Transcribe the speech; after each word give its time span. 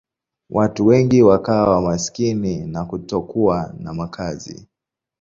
Watu 0.49 0.85
wengi 0.85 1.23
wakawa 1.23 1.81
maskini 1.81 2.65
na 2.67 2.85
kutokuwa 2.85 3.73
na 3.79 3.93
makazi. 3.93 4.67